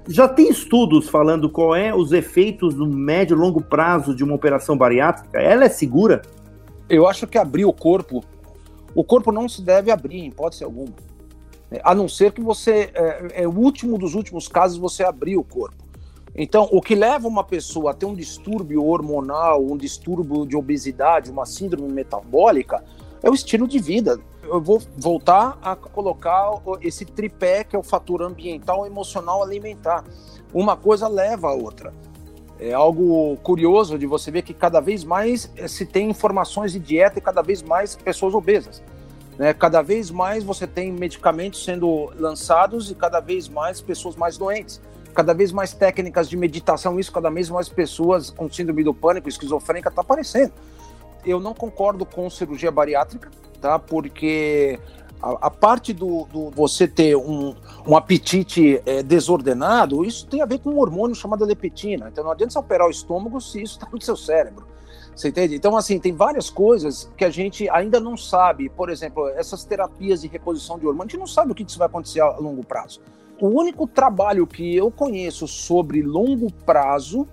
Já 0.08 0.28
tem 0.28 0.50
estudos 0.50 1.10
falando 1.10 1.48
qual 1.48 1.76
é 1.76 1.94
os 1.94 2.12
efeitos 2.12 2.74
no 2.74 2.88
médio 2.88 3.36
e 3.36 3.40
longo 3.40 3.62
prazo 3.62 4.16
de 4.16 4.24
uma 4.24 4.34
operação 4.34 4.76
bariátrica? 4.76 5.40
Ela 5.40 5.66
é 5.66 5.70
segura? 5.70 6.24
Eu 6.90 7.08
acho 7.08 7.28
que 7.28 7.38
abrir 7.38 7.66
o 7.66 7.74
corpo, 7.74 8.24
o 8.96 9.04
corpo 9.04 9.32
não 9.32 9.48
se 9.48 9.62
deve 9.62 9.92
abrir, 9.92 10.18
em 10.18 10.28
hipótese 10.28 10.64
alguma 10.64 10.88
a 11.84 11.96
não 11.96 12.08
ser 12.08 12.32
que 12.32 12.42
você, 12.42 12.92
é, 12.94 13.44
é 13.44 13.48
o 13.48 13.52
último 13.52 13.98
dos 13.98 14.14
últimos 14.14 14.48
casos, 14.48 14.78
você 14.78 15.04
abrir 15.04 15.38
o 15.38 15.44
corpo. 15.44 15.86
Então, 16.36 16.68
o 16.72 16.82
que 16.82 16.96
leva 16.96 17.28
uma 17.28 17.44
pessoa 17.44 17.92
a 17.92 17.94
ter 17.94 18.06
um 18.06 18.14
distúrbio 18.14 18.84
hormonal, 18.84 19.64
um 19.64 19.78
distúrbio 19.78 20.46
de 20.46 20.58
obesidade, 20.58 21.32
uma 21.32 21.46
síndrome 21.46 21.92
metabólica, 21.92 22.84
é 23.24 23.30
o 23.30 23.34
estilo 23.34 23.68
de 23.68 23.80
vida. 23.80 24.20
Eu 24.44 24.62
vou 24.62 24.82
voltar 24.98 25.58
a 25.62 25.76
colocar 25.76 26.52
esse 26.82 27.06
tripé 27.06 27.64
que 27.64 27.76
é 27.76 27.80
o 27.80 27.84
fator 27.84 28.22
ambiental, 28.22 28.86
emocional, 28.86 29.42
alimentar. 29.42 30.04
Uma 30.54 30.76
coisa 30.76 31.08
leva 31.08 31.48
a 31.48 31.54
outra. 31.54 31.94
É 32.60 32.74
algo 32.74 33.36
curioso 33.38 33.98
de 33.98 34.06
você 34.06 34.30
ver 34.30 34.42
que 34.42 34.54
cada 34.54 34.80
vez 34.80 35.04
mais 35.04 35.52
eh, 35.58 35.68
se 35.68 35.86
tem 35.86 36.10
informações 36.10 36.74
de 36.74 36.80
dieta 36.80 37.20
e 37.20 37.22
cada 37.22 37.42
vez 37.42 37.62
mais 37.62 37.96
pessoas 37.96 38.34
obesas. 38.34 38.84
Né? 39.38 39.54
Cada 39.54 39.82
vez 39.82 40.10
mais 40.10 40.44
você 40.44 40.66
tem 40.66 40.92
medicamentos 40.92 41.64
sendo 41.64 42.12
lançados 42.18 42.90
e 42.90 42.96
cada 42.96 43.20
vez 43.20 43.48
mais 43.48 43.82
pessoas 43.82 44.16
mais 44.16 44.38
doentes. 44.38 44.82
Cada 45.14 45.34
vez 45.34 45.52
mais 45.52 45.74
técnicas 45.74 46.30
de 46.30 46.36
meditação, 46.36 47.00
isso 47.00 47.12
cada 47.12 47.30
vez 47.30 47.50
mais 47.50 47.70
pessoas 47.70 48.30
com 48.30 48.50
síndrome 48.50 48.84
do 48.84 48.94
pânico, 48.94 49.30
esquizofrênica, 49.30 49.90
está 49.90 50.02
aparecendo. 50.02 50.52
Eu 51.26 51.40
não 51.40 51.54
concordo 51.54 52.06
com 52.06 52.30
cirurgia 52.30 52.70
bariátrica, 52.70 53.32
tá? 53.62 53.80
Porque 53.80 54.78
a, 55.22 55.48
a 55.48 55.50
parte 55.50 55.94
do, 55.94 56.26
do, 56.26 56.52
você 56.52 56.88
ter 56.88 57.16
um, 57.16 57.56
um 57.88 57.96
apetite 57.96 58.82
é, 58.86 59.02
desordenado, 59.02 60.04
isso 60.04 60.28
tem 60.28 60.42
a 60.42 60.46
ver 60.46 60.60
com 60.60 60.72
um 60.72 60.80
hormônio 60.80 61.16
chamado 61.16 61.46
leptina. 61.46 62.10
Então 62.12 62.24
não 62.24 62.32
adianta 62.32 62.52
você 62.52 62.60
operar 62.60 62.88
o 62.88 62.92
estômago 62.92 63.40
se 63.40 63.62
isso 63.62 63.76
está 63.76 63.88
no 63.92 64.02
seu 64.02 64.18
cérebro. 64.18 64.68
Você 65.16 65.30
entende? 65.30 65.56
Então, 65.56 65.78
assim, 65.78 65.98
tem 65.98 66.14
várias 66.14 66.50
coisas 66.50 67.10
que 67.16 67.24
a 67.24 67.30
gente 67.30 67.70
ainda 67.70 68.00
não 68.00 68.18
sabe. 68.18 68.68
Por 68.68 68.90
exemplo, 68.90 69.30
essas 69.30 69.64
terapias 69.64 70.22
de 70.22 70.28
reposição 70.28 70.78
de 70.78 70.86
hormônio, 70.86 71.08
a 71.08 71.12
gente 71.12 71.20
não 71.20 71.28
sabe 71.28 71.54
o 71.54 71.56
que 71.56 71.64
isso 71.64 71.78
vai 71.78 71.88
acontecer 71.88 72.20
a 72.20 72.38
longo 72.38 72.66
prazo. 72.66 73.00
O 73.40 73.48
único 73.48 73.88
trabalho 73.88 74.46
que 74.46 74.76
eu 74.76 74.92
conheço 74.92 75.48
sobre 75.48 76.02
longo 76.02 76.52
prazo 76.52 77.28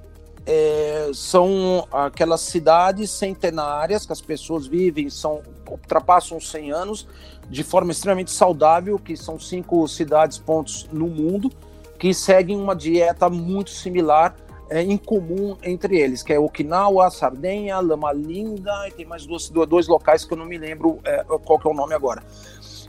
é, 0.46 1.10
são 1.14 1.86
aquelas 1.90 2.40
cidades 2.40 3.10
centenárias 3.10 4.06
que 4.06 4.12
as 4.12 4.20
pessoas 4.20 4.66
vivem, 4.66 5.08
são 5.08 5.42
ultrapassam 5.68 6.38
100 6.38 6.72
anos 6.72 7.08
de 7.48 7.62
forma 7.62 7.92
extremamente 7.92 8.30
saudável, 8.30 8.98
que 8.98 9.16
são 9.16 9.38
cinco 9.38 9.86
cidades 9.88 10.38
pontos 10.38 10.88
no 10.92 11.06
mundo, 11.06 11.50
que 11.98 12.12
seguem 12.12 12.56
uma 12.56 12.74
dieta 12.74 13.28
muito 13.28 13.70
similar 13.70 14.36
é, 14.72 14.82
em 14.82 14.96
comum 14.96 15.54
entre 15.62 16.00
eles, 16.00 16.22
que 16.22 16.32
é 16.32 16.38
Okinawa, 16.38 17.10
Sardenha, 17.10 17.78
Lama 17.78 18.10
Linda, 18.10 18.88
e 18.88 18.90
tem 18.90 19.04
mais 19.04 19.26
dois, 19.26 19.50
dois 19.50 19.86
locais 19.86 20.24
que 20.24 20.32
eu 20.32 20.38
não 20.38 20.46
me 20.46 20.56
lembro 20.56 20.98
é, 21.04 21.22
qual 21.44 21.58
que 21.58 21.68
é 21.68 21.70
o 21.70 21.74
nome 21.74 21.92
agora. 21.94 22.22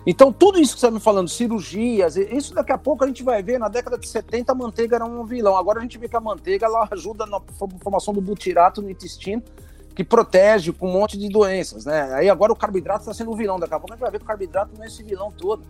Então, 0.05 0.31
tudo 0.31 0.59
isso 0.59 0.75
que 0.75 0.79
você 0.79 0.85
está 0.87 0.91
me 0.91 0.99
falando, 1.01 1.29
cirurgias, 1.29 2.15
isso 2.15 2.53
daqui 2.53 2.71
a 2.71 2.77
pouco 2.77 3.03
a 3.03 3.07
gente 3.07 3.21
vai 3.21 3.43
ver. 3.43 3.57
Na 3.57 3.67
década 3.67 3.97
de 3.97 4.07
70, 4.07 4.51
a 4.51 4.55
manteiga 4.55 4.95
era 4.95 5.05
um 5.05 5.25
vilão. 5.25 5.57
Agora 5.57 5.79
a 5.79 5.81
gente 5.81 5.97
vê 5.97 6.07
que 6.07 6.15
a 6.15 6.21
manteiga 6.21 6.65
ela 6.65 6.87
ajuda 6.91 7.25
na 7.25 7.39
formação 7.81 8.13
do 8.13 8.21
butirato 8.21 8.81
no 8.81 8.89
intestino, 8.89 9.41
que 9.93 10.03
protege 10.03 10.71
com 10.71 10.89
um 10.89 10.93
monte 10.93 11.17
de 11.17 11.29
doenças, 11.29 11.85
né? 11.85 12.13
Aí 12.13 12.29
agora 12.29 12.51
o 12.51 12.55
carboidrato 12.55 13.01
está 13.01 13.13
sendo 13.13 13.31
o 13.31 13.35
vilão, 13.35 13.59
daqui 13.59 13.73
a 13.73 13.79
pouco 13.79 13.93
a 13.93 13.95
gente 13.95 14.01
vai 14.01 14.11
ver 14.11 14.17
que 14.19 14.23
o 14.23 14.27
carboidrato 14.27 14.71
não 14.75 14.83
é 14.83 14.87
esse 14.87 15.03
vilão 15.03 15.31
todo. 15.31 15.63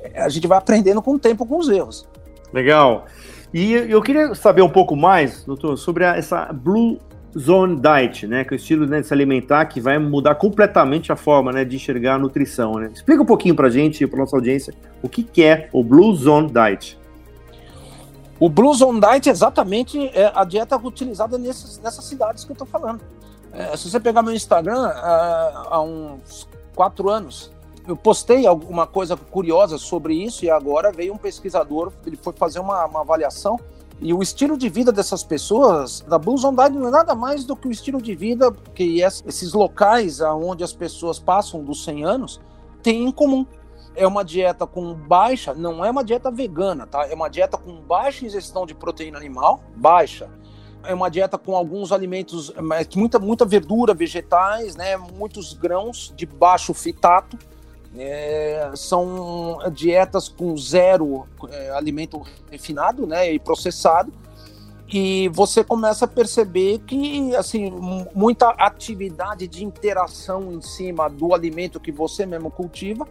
É, 0.00 0.22
a 0.22 0.28
gente 0.28 0.46
vai 0.46 0.58
aprendendo 0.58 1.02
com 1.02 1.14
o 1.14 1.18
tempo 1.18 1.46
com 1.46 1.58
os 1.58 1.68
erros. 1.68 2.08
Legal. 2.52 3.06
E 3.52 3.72
eu 3.72 4.02
queria 4.02 4.34
saber 4.34 4.62
um 4.62 4.68
pouco 4.68 4.94
mais, 4.94 5.44
doutor, 5.44 5.76
sobre 5.78 6.04
a, 6.04 6.16
essa 6.16 6.52
Blue 6.52 6.98
Zone 7.36 7.80
Diet, 7.80 8.26
né? 8.26 8.44
Que 8.44 8.54
é 8.54 8.56
o 8.56 8.56
estilo 8.56 8.86
né, 8.86 9.00
de 9.00 9.06
se 9.06 9.14
alimentar 9.14 9.64
que 9.66 9.80
vai 9.80 9.98
mudar 9.98 10.34
completamente 10.34 11.10
a 11.12 11.16
forma 11.16 11.52
né, 11.52 11.64
de 11.64 11.76
enxergar 11.76 12.14
a 12.14 12.18
nutrição, 12.18 12.74
né? 12.74 12.90
Explica 12.92 13.22
um 13.22 13.26
pouquinho 13.26 13.54
pra 13.54 13.70
gente 13.70 14.04
e 14.04 14.06
pra 14.06 14.18
nossa 14.18 14.36
audiência 14.36 14.74
o 15.02 15.08
que, 15.08 15.22
que 15.22 15.42
é 15.42 15.68
o 15.72 15.82
Blue 15.82 16.14
Zone 16.14 16.50
Diet. 16.50 16.98
O 18.38 18.48
Blue 18.48 18.72
Zone 18.74 19.00
Diet 19.00 19.28
é 19.28 19.32
exatamente 19.32 20.08
é 20.08 20.30
a 20.34 20.44
dieta 20.44 20.76
utilizada 20.76 21.36
nessas, 21.38 21.78
nessas 21.78 22.04
cidades 22.04 22.44
que 22.44 22.52
eu 22.52 22.54
estou 22.54 22.66
falando. 22.66 23.00
É, 23.52 23.76
se 23.76 23.90
você 23.90 23.98
pegar 23.98 24.22
meu 24.22 24.34
Instagram, 24.34 24.86
há 24.86 25.80
uns 25.82 26.48
quatro 26.74 27.08
anos, 27.08 27.50
eu 27.88 27.96
postei 27.96 28.46
alguma 28.46 28.86
coisa 28.86 29.16
curiosa 29.16 29.78
sobre 29.78 30.14
isso 30.14 30.44
e 30.44 30.50
agora 30.50 30.92
veio 30.92 31.14
um 31.14 31.18
pesquisador, 31.18 31.90
ele 32.06 32.16
foi 32.16 32.34
fazer 32.34 32.60
uma, 32.60 32.84
uma 32.84 33.00
avaliação 33.00 33.58
e 34.00 34.14
o 34.14 34.22
estilo 34.22 34.56
de 34.56 34.68
vida 34.68 34.92
dessas 34.92 35.24
pessoas, 35.24 36.00
da 36.02 36.18
Blue 36.18 36.36
Zone 36.36 36.56
Diet 36.56 36.72
não 36.72 36.86
é 36.86 36.90
nada 36.90 37.14
mais 37.14 37.44
do 37.44 37.56
que 37.56 37.66
o 37.66 37.70
estilo 37.70 38.00
de 38.00 38.14
vida 38.14 38.52
que 38.74 39.00
esses 39.00 39.52
locais 39.54 40.20
onde 40.20 40.62
as 40.62 40.72
pessoas 40.72 41.18
passam 41.18 41.64
dos 41.64 41.82
100 41.82 42.04
anos 42.04 42.40
têm 42.82 43.04
em 43.04 43.10
comum 43.10 43.44
é 43.96 44.06
uma 44.06 44.24
dieta 44.24 44.64
com 44.66 44.94
baixa, 44.94 45.52
não 45.52 45.84
é 45.84 45.90
uma 45.90 46.04
dieta 46.04 46.30
vegana, 46.30 46.86
tá? 46.86 47.08
É 47.08 47.14
uma 47.14 47.28
dieta 47.28 47.58
com 47.58 47.80
baixa 47.80 48.24
ingestão 48.24 48.64
de 48.64 48.72
proteína 48.72 49.18
animal, 49.18 49.60
baixa. 49.74 50.30
É 50.84 50.94
uma 50.94 51.08
dieta 51.08 51.36
com 51.36 51.56
alguns 51.56 51.90
alimentos, 51.90 52.52
muita, 52.94 53.18
muita 53.18 53.44
verdura, 53.44 53.92
vegetais, 53.92 54.76
né? 54.76 54.96
Muitos 54.96 55.52
grãos 55.52 56.12
de 56.16 56.24
baixo 56.24 56.72
fitato. 56.72 57.36
É, 57.96 58.70
são 58.74 59.58
dietas 59.72 60.28
com 60.28 60.56
zero 60.56 61.26
é, 61.50 61.70
alimento 61.70 62.22
refinado, 62.50 63.06
né? 63.06 63.32
E 63.32 63.38
processado 63.38 64.12
e 64.90 65.28
você 65.28 65.62
começa 65.62 66.06
a 66.06 66.08
perceber 66.08 66.78
que 66.80 67.34
assim 67.36 67.70
muita 68.14 68.48
atividade 68.50 69.46
de 69.46 69.62
interação 69.62 70.50
em 70.52 70.62
cima 70.62 71.08
do 71.08 71.34
alimento 71.34 71.78
que 71.78 71.92
você 71.92 72.24
mesmo 72.24 72.50
cultiva 72.50 73.06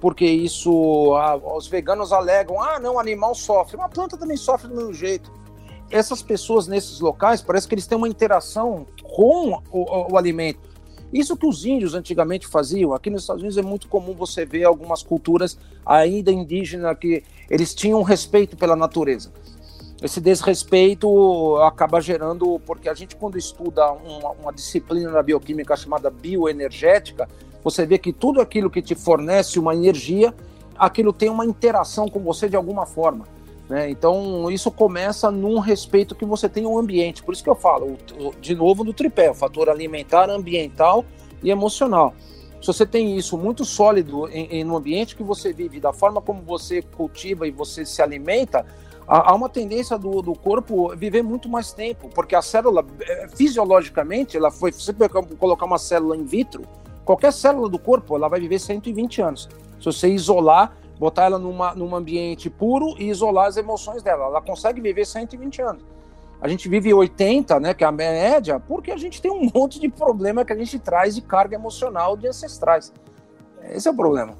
porque 0.00 0.24
isso 0.24 1.14
ah, 1.16 1.36
os 1.36 1.68
veganos 1.68 2.12
alegam, 2.12 2.60
ah, 2.60 2.78
não, 2.80 2.98
animal 2.98 3.34
sofre, 3.34 3.76
uma 3.76 3.88
planta 3.88 4.16
também 4.16 4.36
sofre 4.36 4.68
do 4.68 4.74
mesmo 4.74 4.94
jeito. 4.94 5.30
Essas 5.90 6.22
pessoas 6.22 6.66
nesses 6.66 7.00
locais 7.00 7.42
parece 7.42 7.68
que 7.68 7.74
eles 7.74 7.86
têm 7.86 7.98
uma 7.98 8.08
interação 8.08 8.86
com 9.02 9.60
o, 9.70 9.78
o, 9.78 10.12
o 10.12 10.16
alimento. 10.16 10.69
Isso 11.12 11.36
que 11.36 11.46
os 11.46 11.64
índios 11.64 11.94
antigamente 11.94 12.46
faziam, 12.46 12.94
aqui 12.94 13.10
nos 13.10 13.22
Estados 13.22 13.42
Unidos 13.42 13.58
é 13.58 13.62
muito 13.62 13.88
comum 13.88 14.14
você 14.14 14.44
ver 14.44 14.64
algumas 14.64 15.02
culturas 15.02 15.58
ainda 15.84 16.30
indígenas 16.30 16.96
que 16.98 17.24
eles 17.48 17.74
tinham 17.74 18.02
respeito 18.02 18.56
pela 18.56 18.76
natureza. 18.76 19.32
Esse 20.00 20.20
desrespeito 20.20 21.56
acaba 21.56 22.00
gerando, 22.00 22.60
porque 22.64 22.88
a 22.88 22.94
gente 22.94 23.16
quando 23.16 23.36
estuda 23.36 23.92
uma, 23.92 24.30
uma 24.30 24.52
disciplina 24.52 25.10
da 25.10 25.22
bioquímica 25.22 25.76
chamada 25.76 26.08
bioenergética, 26.10 27.28
você 27.62 27.84
vê 27.84 27.98
que 27.98 28.12
tudo 28.12 28.40
aquilo 28.40 28.70
que 28.70 28.80
te 28.80 28.94
fornece 28.94 29.58
uma 29.58 29.74
energia, 29.74 30.32
aquilo 30.78 31.12
tem 31.12 31.28
uma 31.28 31.44
interação 31.44 32.08
com 32.08 32.20
você 32.20 32.48
de 32.48 32.56
alguma 32.56 32.86
forma. 32.86 33.26
Né? 33.70 33.88
Então, 33.88 34.50
isso 34.50 34.70
começa 34.70 35.30
num 35.30 35.60
respeito 35.60 36.14
que 36.14 36.24
você 36.24 36.48
tem 36.48 36.64
ao 36.64 36.76
ambiente. 36.76 37.22
Por 37.22 37.32
isso 37.32 37.42
que 37.42 37.48
eu 37.48 37.54
falo, 37.54 37.96
de 38.40 38.54
novo, 38.54 38.82
do 38.82 38.92
tripé, 38.92 39.30
o 39.30 39.34
fator 39.34 39.70
alimentar, 39.70 40.28
ambiental 40.28 41.04
e 41.42 41.50
emocional. 41.50 42.12
Se 42.60 42.66
você 42.66 42.84
tem 42.84 43.16
isso 43.16 43.38
muito 43.38 43.64
sólido 43.64 44.28
em, 44.28 44.58
em, 44.58 44.64
no 44.64 44.76
ambiente 44.76 45.14
que 45.14 45.22
você 45.22 45.52
vive, 45.52 45.78
da 45.78 45.92
forma 45.92 46.20
como 46.20 46.42
você 46.42 46.82
cultiva 46.82 47.46
e 47.46 47.52
você 47.52 47.86
se 47.86 48.02
alimenta, 48.02 48.66
há, 49.06 49.30
há 49.30 49.34
uma 49.34 49.48
tendência 49.48 49.96
do, 49.96 50.20
do 50.20 50.34
corpo 50.34 50.94
viver 50.96 51.22
muito 51.22 51.48
mais 51.48 51.72
tempo, 51.72 52.10
porque 52.12 52.34
a 52.34 52.42
célula, 52.42 52.84
eh, 53.00 53.28
fisiologicamente, 53.34 54.36
ela 54.36 54.50
foi. 54.50 54.72
Se 54.72 54.82
você 54.82 54.92
colocar 55.38 55.64
uma 55.64 55.78
célula 55.78 56.16
in 56.16 56.24
vitro, 56.24 56.64
Qualquer 57.10 57.32
célula 57.32 57.68
do 57.68 57.76
corpo, 57.76 58.14
ela 58.14 58.28
vai 58.28 58.38
viver 58.38 58.60
120 58.60 59.20
anos. 59.20 59.48
Se 59.80 59.84
você 59.84 60.08
isolar, 60.08 60.76
botar 61.00 61.24
ela 61.24 61.38
numa, 61.38 61.74
num 61.74 61.96
ambiente 61.96 62.50
puro 62.50 62.94
e 62.98 63.08
isolar 63.08 63.46
as 63.46 63.56
emoções 63.56 64.02
dela, 64.02 64.26
ela 64.26 64.42
consegue 64.42 64.82
viver 64.82 65.06
120 65.06 65.62
anos. 65.62 65.82
A 66.42 66.46
gente 66.46 66.68
vive 66.68 66.92
80, 66.92 67.58
né, 67.58 67.72
que 67.72 67.82
é 67.82 67.86
a 67.86 67.92
média, 67.92 68.60
porque 68.60 68.90
a 68.90 68.98
gente 68.98 69.20
tem 69.20 69.30
um 69.30 69.50
monte 69.54 69.80
de 69.80 69.88
problema 69.88 70.44
que 70.44 70.52
a 70.52 70.56
gente 70.56 70.78
traz 70.78 71.14
de 71.14 71.22
carga 71.22 71.54
emocional 71.54 72.18
de 72.18 72.28
ancestrais. 72.28 72.92
Esse 73.70 73.88
é 73.88 73.90
o 73.90 73.96
problema. 73.96 74.34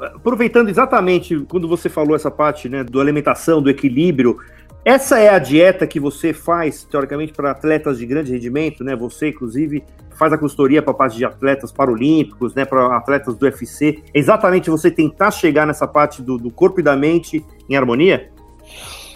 Aproveitando 0.00 0.68
exatamente 0.68 1.36
quando 1.48 1.66
você 1.66 1.88
falou 1.88 2.14
essa 2.14 2.30
parte, 2.30 2.68
né, 2.68 2.84
do 2.84 3.00
alimentação, 3.00 3.60
do 3.60 3.68
equilíbrio, 3.68 4.38
essa 4.84 5.18
é 5.18 5.28
a 5.28 5.38
dieta 5.38 5.86
que 5.86 6.00
você 6.00 6.32
faz, 6.32 6.84
teoricamente, 6.84 7.32
para 7.32 7.50
atletas 7.50 7.98
de 7.98 8.06
grande 8.06 8.32
rendimento, 8.32 8.82
né? 8.82 8.96
Você, 8.96 9.28
inclusive, 9.28 9.84
faz 10.10 10.32
a 10.32 10.38
consultoria 10.38 10.82
para 10.82 10.92
a 10.92 10.94
parte 10.94 11.16
de 11.18 11.24
atletas 11.24 11.70
paralímpicos, 11.70 12.54
né? 12.54 12.64
Para 12.64 12.96
atletas 12.96 13.36
do 13.36 13.44
UFC. 13.44 14.02
exatamente 14.14 14.70
você 14.70 14.90
tentar 14.90 15.30
chegar 15.30 15.66
nessa 15.66 15.86
parte 15.86 16.22
do, 16.22 16.38
do 16.38 16.50
corpo 16.50 16.80
e 16.80 16.82
da 16.82 16.96
mente 16.96 17.44
em 17.68 17.76
harmonia? 17.76 18.30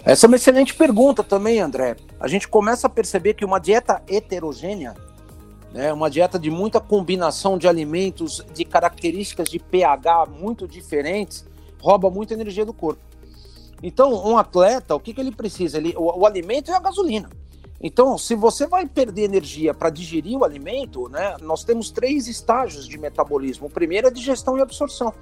Essa 0.03 0.25
é 0.25 0.27
uma 0.27 0.35
excelente 0.35 0.75
pergunta 0.75 1.23
também, 1.23 1.59
André. 1.59 1.95
A 2.19 2.27
gente 2.27 2.47
começa 2.47 2.85
a 2.85 2.89
perceber 2.89 3.33
que 3.33 3.43
uma 3.43 3.57
dieta 3.57 4.03
heterogênea, 4.07 4.93
né, 5.73 5.91
uma 5.91 6.11
dieta 6.11 6.37
de 6.37 6.51
muita 6.51 6.79
combinação 6.79 7.57
de 7.57 7.67
alimentos, 7.67 8.45
de 8.53 8.63
características 8.63 9.49
de 9.49 9.57
pH 9.57 10.27
muito 10.27 10.67
diferentes, 10.67 11.43
rouba 11.81 12.11
muita 12.11 12.35
energia 12.35 12.63
do 12.63 12.73
corpo. 12.73 13.01
Então, 13.83 14.13
um 14.25 14.37
atleta, 14.37 14.95
o 14.95 14.99
que, 14.99 15.13
que 15.13 15.21
ele 15.21 15.31
precisa? 15.31 15.77
Ele, 15.77 15.93
o, 15.97 16.21
o 16.21 16.25
alimento 16.25 16.71
é 16.71 16.75
a 16.75 16.79
gasolina. 16.79 17.29
Então, 17.81 18.17
se 18.17 18.35
você 18.35 18.65
vai 18.65 18.85
perder 18.85 19.23
energia 19.23 19.73
para 19.73 19.89
digerir 19.89 20.37
o 20.37 20.43
alimento, 20.43 21.09
né, 21.09 21.35
nós 21.41 21.63
temos 21.63 21.91
três 21.91 22.27
estágios 22.27 22.87
de 22.87 22.97
metabolismo. 22.97 23.67
O 23.67 23.69
primeiro 23.69 24.07
é 24.07 24.11
digestão 24.11 24.57
e 24.57 24.61
absorção. 24.61 25.13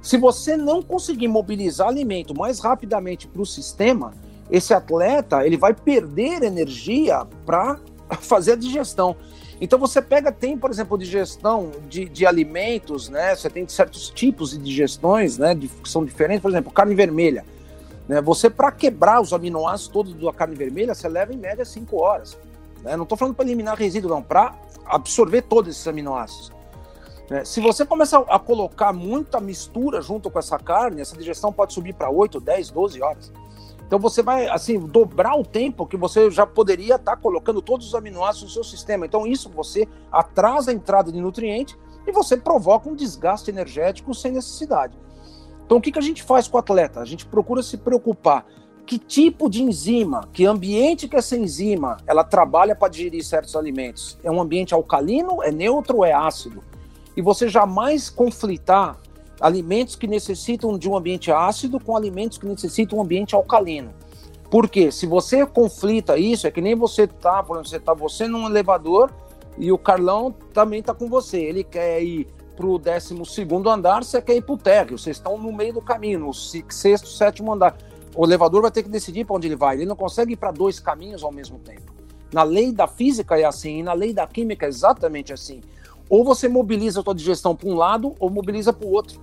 Se 0.00 0.16
você 0.16 0.56
não 0.56 0.82
conseguir 0.82 1.28
mobilizar 1.28 1.88
alimento 1.88 2.36
mais 2.36 2.60
rapidamente 2.60 3.26
para 3.26 3.42
o 3.42 3.46
sistema, 3.46 4.14
esse 4.50 4.72
atleta 4.72 5.44
ele 5.44 5.56
vai 5.56 5.74
perder 5.74 6.42
energia 6.42 7.26
para 7.44 7.80
fazer 8.20 8.52
a 8.52 8.56
digestão. 8.56 9.16
Então 9.60 9.78
você 9.78 10.00
pega, 10.00 10.30
tem, 10.30 10.56
por 10.56 10.70
exemplo, 10.70 10.96
digestão 10.96 11.72
de, 11.88 12.04
de 12.04 12.24
alimentos, 12.24 13.08
né? 13.08 13.34
Você 13.34 13.50
tem 13.50 13.66
certos 13.66 14.08
tipos 14.08 14.50
de 14.50 14.58
digestões, 14.58 15.36
né? 15.36 15.52
De, 15.52 15.66
que 15.66 15.88
são 15.88 16.04
diferentes, 16.04 16.42
por 16.42 16.50
exemplo, 16.50 16.70
carne 16.70 16.94
vermelha. 16.94 17.44
Né? 18.08 18.20
Você, 18.22 18.48
para 18.48 18.72
quebrar 18.72 19.20
os 19.20 19.32
aminoácidos 19.32 19.92
todos 19.92 20.14
da 20.14 20.32
carne 20.32 20.56
vermelha, 20.56 20.94
você 20.94 21.08
leva 21.08 21.32
em 21.32 21.36
média 21.36 21.64
5 21.64 21.96
horas. 21.96 22.38
Né? 22.82 22.96
Não 22.96 23.02
estou 23.02 23.18
falando 23.18 23.34
para 23.34 23.44
eliminar 23.44 23.76
resíduo, 23.76 24.10
não, 24.10 24.22
para 24.22 24.54
absorver 24.86 25.42
todos 25.42 25.70
esses 25.70 25.86
aminoácidos. 25.86 26.50
Né? 27.28 27.44
Se 27.44 27.60
você 27.60 27.84
começar 27.84 28.24
a 28.28 28.38
colocar 28.38 28.92
muita 28.92 29.38
mistura 29.40 30.00
junto 30.00 30.30
com 30.30 30.38
essa 30.38 30.58
carne, 30.58 31.02
essa 31.02 31.16
digestão 31.16 31.52
pode 31.52 31.74
subir 31.74 31.92
para 31.92 32.08
8, 32.10 32.40
10, 32.40 32.70
12 32.70 33.02
horas. 33.02 33.32
Então 33.86 33.98
você 33.98 34.22
vai 34.22 34.46
assim 34.48 34.78
dobrar 34.78 35.34
o 35.38 35.42
tempo 35.42 35.86
que 35.86 35.96
você 35.96 36.30
já 36.30 36.46
poderia 36.46 36.96
estar 36.96 37.12
tá 37.12 37.16
colocando 37.16 37.62
todos 37.62 37.86
os 37.86 37.94
aminoácidos 37.94 38.48
no 38.48 38.50
seu 38.50 38.64
sistema. 38.64 39.06
Então 39.06 39.26
isso 39.26 39.48
você 39.48 39.88
atrasa 40.12 40.70
a 40.70 40.74
entrada 40.74 41.10
de 41.10 41.18
nutriente 41.18 41.78
e 42.06 42.12
você 42.12 42.36
provoca 42.36 42.88
um 42.88 42.94
desgaste 42.94 43.50
energético 43.50 44.14
sem 44.14 44.32
necessidade. 44.32 44.94
Então, 45.68 45.76
o 45.76 45.82
que, 45.82 45.92
que 45.92 45.98
a 45.98 46.02
gente 46.02 46.22
faz 46.22 46.48
com 46.48 46.56
o 46.56 46.60
atleta? 46.60 46.98
A 46.98 47.04
gente 47.04 47.26
procura 47.26 47.62
se 47.62 47.76
preocupar 47.76 48.46
que 48.86 48.98
tipo 48.98 49.50
de 49.50 49.62
enzima, 49.62 50.26
que 50.32 50.46
ambiente 50.46 51.06
que 51.06 51.14
essa 51.14 51.36
enzima 51.36 51.98
ela 52.06 52.24
trabalha 52.24 52.74
para 52.74 52.88
digerir 52.88 53.22
certos 53.22 53.54
alimentos. 53.54 54.18
É 54.24 54.30
um 54.30 54.40
ambiente 54.40 54.72
alcalino, 54.72 55.42
é 55.42 55.52
neutro 55.52 56.06
é 56.06 56.12
ácido? 56.14 56.64
E 57.14 57.20
você 57.20 57.50
jamais 57.50 58.08
conflitar 58.08 58.98
alimentos 59.38 59.94
que 59.94 60.06
necessitam 60.06 60.78
de 60.78 60.88
um 60.88 60.96
ambiente 60.96 61.30
ácido 61.30 61.78
com 61.78 61.94
alimentos 61.94 62.38
que 62.38 62.46
necessitam 62.46 62.98
um 62.98 63.02
ambiente 63.02 63.34
alcalino. 63.34 63.92
Porque 64.50 64.90
se 64.90 65.06
você 65.06 65.44
conflita 65.44 66.16
isso, 66.16 66.46
é 66.46 66.50
que 66.50 66.62
nem 66.62 66.74
você 66.74 67.06
tá, 67.06 67.42
por 67.42 67.56
exemplo, 67.56 67.68
você 67.68 67.78
tá 67.78 67.92
você 67.92 68.26
num 68.26 68.46
elevador 68.46 69.12
e 69.58 69.70
o 69.70 69.76
Carlão 69.76 70.34
também 70.54 70.82
tá 70.82 70.94
com 70.94 71.10
você. 71.10 71.38
Ele 71.38 71.62
quer 71.62 72.02
ir 72.02 72.26
para 72.58 72.66
o 72.66 72.76
12 72.76 73.14
andar, 73.70 74.02
você 74.02 74.20
quer 74.20 74.34
ir 74.34 74.42
para 74.42 74.54
o 74.54 74.58
térreo, 74.58 74.98
vocês 74.98 75.16
estão 75.16 75.38
no 75.38 75.52
meio 75.52 75.74
do 75.74 75.80
caminho, 75.80 76.18
no 76.18 76.34
sexto, 76.34 77.06
sétimo 77.06 77.52
andar. 77.52 77.78
O 78.16 78.24
elevador 78.24 78.62
vai 78.62 78.70
ter 78.72 78.82
que 78.82 78.88
decidir 78.88 79.24
para 79.24 79.36
onde 79.36 79.46
ele 79.46 79.54
vai, 79.54 79.76
ele 79.76 79.86
não 79.86 79.94
consegue 79.94 80.32
ir 80.32 80.36
para 80.36 80.50
dois 80.50 80.80
caminhos 80.80 81.22
ao 81.22 81.30
mesmo 81.30 81.60
tempo. 81.60 81.92
Na 82.32 82.42
lei 82.42 82.72
da 82.72 82.88
física 82.88 83.38
é 83.38 83.44
assim, 83.44 83.78
e 83.78 83.82
na 83.84 83.92
lei 83.92 84.12
da 84.12 84.26
química 84.26 84.66
é 84.66 84.68
exatamente 84.68 85.32
assim. 85.32 85.60
Ou 86.10 86.24
você 86.24 86.48
mobiliza 86.48 87.00
a 87.00 87.04
sua 87.04 87.14
digestão 87.14 87.54
para 87.54 87.68
um 87.68 87.76
lado, 87.76 88.14
ou 88.18 88.28
mobiliza 88.28 88.72
para 88.72 88.88
o 88.88 88.92
outro. 88.92 89.20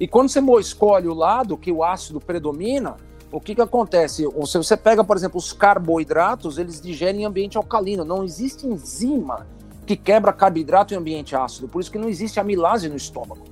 E 0.00 0.08
quando 0.08 0.30
você 0.30 0.40
escolhe 0.58 1.08
o 1.08 1.14
lado 1.14 1.58
que 1.58 1.70
o 1.70 1.84
ácido 1.84 2.20
predomina, 2.20 2.96
o 3.30 3.38
que, 3.38 3.54
que 3.54 3.60
acontece? 3.60 4.24
Se 4.46 4.56
você 4.56 4.76
pega, 4.76 5.04
por 5.04 5.16
exemplo, 5.16 5.36
os 5.36 5.52
carboidratos, 5.52 6.56
eles 6.56 6.80
digerem 6.80 7.22
em 7.22 7.24
ambiente 7.26 7.58
alcalino. 7.58 8.02
Não 8.04 8.24
existe 8.24 8.66
enzima 8.66 9.46
que 9.88 9.96
quebra 9.96 10.34
carboidrato 10.34 10.92
em 10.92 10.98
ambiente 10.98 11.34
ácido. 11.34 11.66
Por 11.66 11.80
isso 11.80 11.90
que 11.90 11.96
não 11.96 12.10
existe 12.10 12.38
amilase 12.38 12.90
no 12.90 12.96
estômago. 12.96 13.42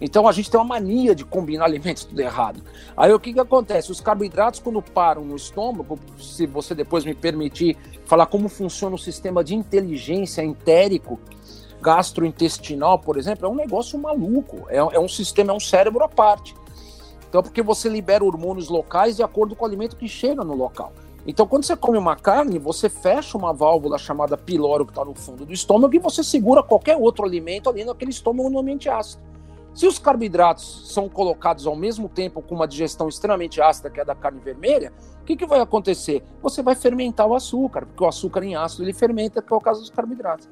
Então 0.00 0.28
a 0.28 0.32
gente 0.32 0.48
tem 0.48 0.60
uma 0.60 0.66
mania 0.66 1.12
de 1.12 1.24
combinar 1.24 1.64
alimentos 1.64 2.04
tudo 2.04 2.20
errado. 2.20 2.62
Aí 2.96 3.12
o 3.12 3.18
que, 3.18 3.32
que 3.32 3.40
acontece? 3.40 3.90
Os 3.90 4.00
carboidratos, 4.00 4.60
quando 4.60 4.80
param 4.80 5.24
no 5.24 5.34
estômago, 5.34 5.98
se 6.20 6.46
você 6.46 6.72
depois 6.72 7.04
me 7.04 7.14
permitir 7.14 7.76
falar 8.04 8.26
como 8.26 8.48
funciona 8.48 8.94
o 8.94 8.98
sistema 8.98 9.42
de 9.42 9.56
inteligência 9.56 10.40
entérico 10.40 11.18
gastrointestinal, 11.82 13.00
por 13.00 13.16
exemplo, 13.16 13.46
é 13.46 13.48
um 13.48 13.56
negócio 13.56 13.98
maluco. 13.98 14.66
É, 14.68 14.76
é 14.76 15.00
um 15.00 15.08
sistema, 15.08 15.52
é 15.52 15.54
um 15.56 15.60
cérebro 15.60 16.04
à 16.04 16.08
parte. 16.08 16.54
Então, 17.28 17.42
porque 17.42 17.60
você 17.60 17.88
libera 17.88 18.24
hormônios 18.24 18.68
locais 18.68 19.16
de 19.16 19.22
acordo 19.24 19.56
com 19.56 19.64
o 19.64 19.66
alimento 19.66 19.96
que 19.96 20.06
chega 20.06 20.44
no 20.44 20.54
local. 20.54 20.92
Então, 21.26 21.46
quando 21.46 21.64
você 21.64 21.76
come 21.76 21.98
uma 21.98 22.14
carne, 22.14 22.58
você 22.58 22.88
fecha 22.88 23.36
uma 23.36 23.52
válvula 23.52 23.98
chamada 23.98 24.36
piloro 24.36 24.86
que 24.86 24.92
está 24.92 25.04
no 25.04 25.14
fundo 25.14 25.44
do 25.44 25.52
estômago 25.52 25.94
e 25.94 25.98
você 25.98 26.22
segura 26.22 26.62
qualquer 26.62 26.96
outro 26.96 27.24
alimento 27.24 27.68
ali 27.68 27.84
naquele 27.84 28.12
estômago 28.12 28.48
no 28.48 28.60
ambiente 28.60 28.88
ácido. 28.88 29.22
Se 29.74 29.86
os 29.86 29.98
carboidratos 29.98 30.90
são 30.94 31.08
colocados 31.08 31.66
ao 31.66 31.76
mesmo 31.76 32.08
tempo 32.08 32.40
com 32.40 32.54
uma 32.54 32.66
digestão 32.66 33.08
extremamente 33.08 33.60
ácida, 33.60 33.90
que 33.90 33.98
é 33.98 34.02
a 34.02 34.06
da 34.06 34.14
carne 34.14 34.40
vermelha, 34.40 34.92
o 35.20 35.24
que, 35.26 35.36
que 35.36 35.44
vai 35.44 35.60
acontecer? 35.60 36.22
Você 36.40 36.62
vai 36.62 36.74
fermentar 36.74 37.26
o 37.26 37.34
açúcar, 37.34 37.84
porque 37.84 38.02
o 38.02 38.06
açúcar 38.06 38.44
em 38.44 38.54
ácido 38.54 38.84
ele 38.84 38.94
fermenta 38.94 39.42
por 39.42 39.60
causa 39.60 39.80
dos 39.80 39.90
carboidratos. 39.90 40.48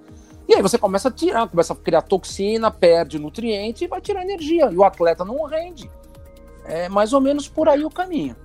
E 0.46 0.54
aí 0.54 0.60
você 0.60 0.76
começa 0.76 1.08
a 1.08 1.12
tirar, 1.12 1.48
começa 1.48 1.72
a 1.72 1.76
criar 1.76 2.02
toxina, 2.02 2.70
perde 2.70 3.18
nutriente 3.18 3.84
e 3.84 3.86
vai 3.86 4.00
tirar 4.00 4.22
energia. 4.22 4.70
E 4.70 4.76
o 4.76 4.84
atleta 4.84 5.24
não 5.24 5.42
rende. 5.44 5.90
É 6.66 6.88
mais 6.88 7.12
ou 7.12 7.20
menos 7.20 7.48
por 7.48 7.68
aí 7.68 7.84
o 7.84 7.90
caminho. 7.90 8.36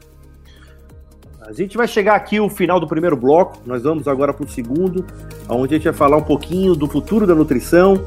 A 1.49 1.51
gente 1.51 1.75
vai 1.75 1.87
chegar 1.87 2.13
aqui 2.13 2.37
ao 2.37 2.47
final 2.47 2.79
do 2.79 2.85
primeiro 2.85 3.17
bloco, 3.17 3.57
nós 3.65 3.81
vamos 3.81 4.07
agora 4.07 4.31
para 4.31 4.45
o 4.45 4.47
segundo, 4.47 5.03
onde 5.49 5.73
a 5.73 5.77
gente 5.77 5.85
vai 5.85 5.93
falar 5.93 6.15
um 6.15 6.21
pouquinho 6.21 6.75
do 6.75 6.87
futuro 6.87 7.25
da 7.25 7.33
nutrição, 7.33 8.05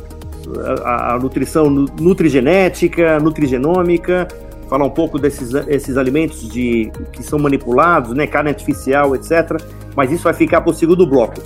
a, 0.84 1.14
a 1.14 1.18
nutrição 1.18 1.68
nutrigenética, 1.68 3.18
nutrigenômica, 3.18 4.28
falar 4.68 4.84
um 4.84 4.90
pouco 4.90 5.18
desses 5.18 5.52
esses 5.66 5.96
alimentos 5.96 6.48
de, 6.48 6.92
que 7.12 7.20
são 7.24 7.36
manipulados, 7.36 8.14
né, 8.14 8.28
carne 8.28 8.50
artificial, 8.50 9.16
etc. 9.16 9.60
Mas 9.96 10.12
isso 10.12 10.22
vai 10.22 10.34
ficar 10.34 10.60
para 10.60 10.70
o 10.70 10.74
segundo 10.74 11.04
bloco. 11.04 11.42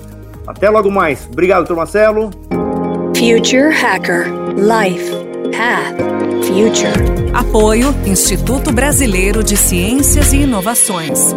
Até 0.46 0.68
logo 0.68 0.90
mais. 0.90 1.26
Obrigado, 1.32 1.60
doutor 1.60 1.76
Marcelo. 1.76 2.30
Future 3.16 3.72
Hacker 3.72 4.26
Life 4.54 5.12
Path 5.50 5.96
Future. 6.44 7.32
Apoio 7.32 7.88
Instituto 8.04 8.70
Brasileiro 8.70 9.42
de 9.42 9.56
Ciências 9.56 10.34
e 10.34 10.42
Inovações. 10.42 11.34